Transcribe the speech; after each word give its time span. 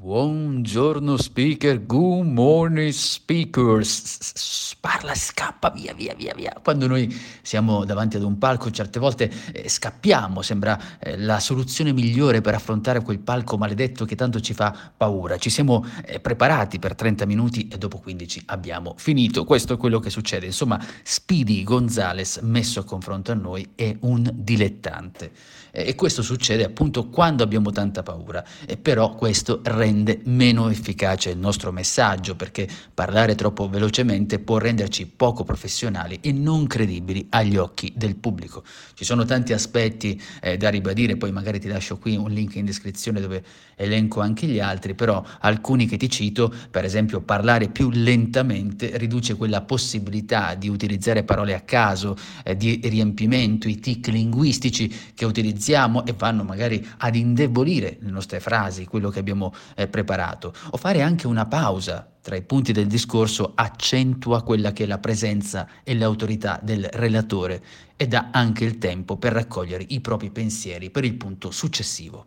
Buongiorno 0.00 1.16
speaker, 1.16 1.84
good 1.84 2.24
morning 2.24 2.92
speakers. 2.92 4.76
Parla, 4.78 5.12
scappa 5.12 5.70
via, 5.70 5.92
via, 5.92 6.14
via, 6.14 6.32
via. 6.36 6.56
Quando 6.62 6.86
noi 6.86 7.12
siamo 7.42 7.84
davanti 7.84 8.16
ad 8.16 8.22
un 8.22 8.38
palco, 8.38 8.70
certe 8.70 9.00
volte 9.00 9.28
eh, 9.52 9.68
scappiamo, 9.68 10.40
sembra 10.40 11.00
eh, 11.00 11.18
la 11.18 11.40
soluzione 11.40 11.92
migliore 11.92 12.40
per 12.40 12.54
affrontare 12.54 13.02
quel 13.02 13.18
palco 13.18 13.58
maledetto 13.58 14.04
che 14.04 14.14
tanto 14.14 14.38
ci 14.40 14.54
fa 14.54 14.92
paura. 14.96 15.36
Ci 15.36 15.50
siamo 15.50 15.84
eh, 16.04 16.20
preparati 16.20 16.78
per 16.78 16.94
30 16.94 17.26
minuti 17.26 17.66
e 17.66 17.76
dopo 17.76 17.98
15 17.98 18.44
abbiamo 18.46 18.94
finito. 18.98 19.42
Questo 19.42 19.74
è 19.74 19.76
quello 19.76 19.98
che 19.98 20.10
succede. 20.10 20.46
Insomma, 20.46 20.80
Speedy 21.02 21.64
Gonzales 21.64 22.38
messo 22.42 22.78
a 22.78 22.84
confronto 22.84 23.32
a 23.32 23.34
noi 23.34 23.70
è 23.74 23.96
un 24.02 24.30
dilettante. 24.32 25.32
e 25.70 25.94
questo 25.96 26.22
succede 26.22 26.64
appunto 26.64 27.08
quando 27.08 27.42
abbiamo 27.42 27.72
tanta 27.72 28.04
paura. 28.04 28.44
E 28.64 28.76
però 28.76 29.14
questo 29.14 29.60
rende 29.64 29.86
rende 29.88 30.20
meno 30.24 30.68
efficace 30.68 31.30
il 31.30 31.38
nostro 31.38 31.72
messaggio 31.72 32.36
perché 32.36 32.68
parlare 32.92 33.34
troppo 33.34 33.68
velocemente 33.68 34.38
può 34.38 34.58
renderci 34.58 35.06
poco 35.06 35.44
professionali 35.44 36.18
e 36.20 36.30
non 36.32 36.66
credibili 36.66 37.26
agli 37.30 37.56
occhi 37.56 37.92
del 37.96 38.16
pubblico. 38.16 38.62
Ci 38.94 39.04
sono 39.04 39.24
tanti 39.24 39.54
aspetti 39.54 40.20
eh, 40.42 40.58
da 40.58 40.68
ribadire, 40.68 41.16
poi 41.16 41.32
magari 41.32 41.58
ti 41.58 41.68
lascio 41.68 41.96
qui 41.96 42.16
un 42.16 42.30
link 42.30 42.56
in 42.56 42.66
descrizione 42.66 43.20
dove 43.20 43.42
elenco 43.76 44.20
anche 44.20 44.46
gli 44.46 44.60
altri, 44.60 44.94
però 44.94 45.24
alcuni 45.40 45.86
che 45.86 45.96
ti 45.96 46.10
cito, 46.10 46.52
per 46.70 46.84
esempio 46.84 47.20
parlare 47.20 47.68
più 47.68 47.90
lentamente 47.90 48.98
riduce 48.98 49.36
quella 49.36 49.62
possibilità 49.62 50.54
di 50.54 50.68
utilizzare 50.68 51.22
parole 51.22 51.54
a 51.54 51.60
caso, 51.60 52.16
eh, 52.44 52.56
di 52.56 52.80
riempimento, 52.84 53.68
i 53.68 53.78
tic 53.78 54.08
linguistici 54.08 54.92
che 55.14 55.24
utilizziamo 55.24 56.04
e 56.04 56.14
vanno 56.16 56.42
magari 56.42 56.86
ad 56.98 57.14
indebolire 57.14 57.96
le 58.00 58.10
nostre 58.10 58.40
frasi, 58.40 58.84
quello 58.84 59.08
che 59.08 59.20
abbiamo 59.20 59.54
eh, 59.78 59.86
preparato, 59.86 60.52
o 60.70 60.76
fare 60.76 61.02
anche 61.02 61.28
una 61.28 61.46
pausa 61.46 62.10
tra 62.20 62.34
i 62.34 62.42
punti 62.42 62.72
del 62.72 62.88
discorso 62.88 63.52
accentua 63.54 64.42
quella 64.42 64.72
che 64.72 64.82
è 64.82 64.86
la 64.86 64.98
presenza 64.98 65.68
e 65.84 65.94
l'autorità 65.94 66.58
del 66.60 66.88
relatore 66.92 67.62
e 67.96 68.08
dà 68.08 68.30
anche 68.32 68.64
il 68.64 68.78
tempo 68.78 69.16
per 69.16 69.32
raccogliere 69.32 69.84
i 69.88 70.00
propri 70.00 70.30
pensieri 70.30 70.90
per 70.90 71.04
il 71.04 71.14
punto 71.14 71.52
successivo. 71.52 72.26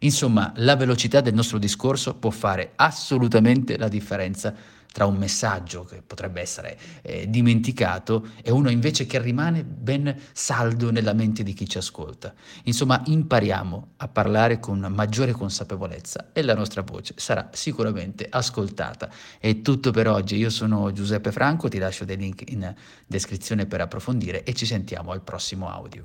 Insomma, 0.00 0.52
la 0.56 0.76
velocità 0.76 1.20
del 1.20 1.34
nostro 1.34 1.58
discorso 1.58 2.14
può 2.14 2.30
fare 2.30 2.72
assolutamente 2.76 3.76
la 3.76 3.88
differenza 3.88 4.54
tra 4.92 5.06
un 5.06 5.16
messaggio 5.16 5.84
che 5.84 6.02
potrebbe 6.04 6.40
essere 6.40 6.78
eh, 7.02 7.28
dimenticato 7.28 8.28
e 8.42 8.50
uno 8.50 8.70
invece 8.70 9.06
che 9.06 9.20
rimane 9.20 9.62
ben 9.62 10.14
saldo 10.32 10.90
nella 10.90 11.12
mente 11.12 11.42
di 11.42 11.52
chi 11.52 11.68
ci 11.68 11.78
ascolta. 11.78 12.34
Insomma, 12.64 13.02
impariamo 13.04 13.92
a 13.98 14.08
parlare 14.08 14.58
con 14.58 14.80
maggiore 14.90 15.32
consapevolezza 15.32 16.30
e 16.32 16.42
la 16.42 16.54
nostra 16.54 16.82
voce 16.82 17.14
sarà 17.16 17.50
sicuramente 17.52 18.26
ascoltata. 18.28 19.10
È 19.38 19.60
tutto 19.62 19.90
per 19.90 20.08
oggi, 20.08 20.36
io 20.36 20.50
sono 20.50 20.92
Giuseppe 20.92 21.30
Franco, 21.30 21.68
ti 21.68 21.78
lascio 21.78 22.04
dei 22.04 22.16
link 22.16 22.50
in 22.50 22.74
descrizione 23.06 23.66
per 23.66 23.80
approfondire 23.82 24.44
e 24.44 24.54
ci 24.54 24.66
sentiamo 24.66 25.12
al 25.12 25.22
prossimo 25.22 25.68
audio. 25.68 26.04